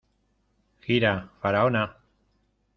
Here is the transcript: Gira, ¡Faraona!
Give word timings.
Gira, 0.85 1.29
¡Faraona! 1.43 1.85